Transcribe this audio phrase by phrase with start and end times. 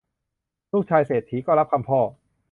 [0.71, 1.99] ลูกชายเศรษฐีก็รับคำพ่อ